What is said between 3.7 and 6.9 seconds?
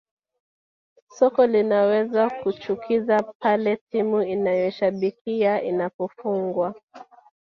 timu unayoishabikia inapofungwa